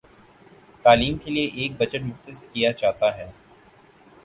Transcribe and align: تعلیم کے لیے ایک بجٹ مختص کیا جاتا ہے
تعلیم 0.85 1.17
کے 1.17 1.31
لیے 1.31 1.49
ایک 1.53 1.71
بجٹ 1.79 2.01
مختص 2.03 2.47
کیا 2.49 2.71
جاتا 2.77 3.15
ہے 3.17 3.29